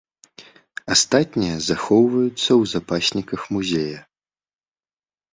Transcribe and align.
Астатнія 0.93 1.57
захоўваюцца 1.69 2.45
ў 2.45 2.63
запасніках 2.73 3.41
музея. 3.57 3.99